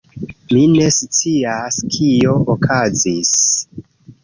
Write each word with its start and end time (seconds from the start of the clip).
Mi 0.53 0.61
ne 0.77 0.87
scias 0.95 1.79
kio 1.97 2.35
okazis 2.57 3.33